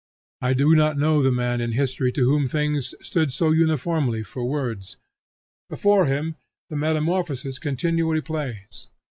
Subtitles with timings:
[0.41, 4.43] I do not know the man in history to whom things stood so uniformly for
[4.43, 4.97] words.
[5.69, 6.37] Before him
[6.71, 8.89] the metamorphosis continually plays.